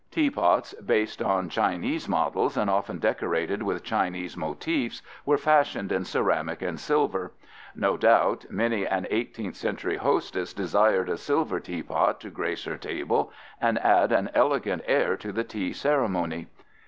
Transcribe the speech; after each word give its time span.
Teapots 0.09 0.73
based 0.83 1.21
on 1.21 1.47
Chinese 1.47 2.09
models 2.09 2.57
and 2.57 2.71
often 2.71 2.97
decorated 2.97 3.61
with 3.61 3.83
Chinese 3.83 4.35
motifs 4.35 5.03
were 5.27 5.37
fashioned 5.37 5.91
in 5.91 6.05
ceramic 6.05 6.63
and 6.63 6.79
silver. 6.79 7.33
No 7.75 7.97
doubt 7.97 8.47
many 8.49 8.87
an 8.87 9.05
18th 9.11 9.53
century 9.57 9.97
hostess 9.97 10.55
desired 10.55 11.07
a 11.07 11.17
silver 11.19 11.59
teapot 11.59 12.19
to 12.21 12.31
grace 12.31 12.63
her 12.63 12.77
table 12.77 13.31
and 13.61 13.77
add 13.77 14.11
an 14.11 14.31
elegant 14.33 14.81
air 14.87 15.15
to 15.17 15.31
the 15.31 15.43
tea 15.43 15.71
ceremony. 15.71 16.47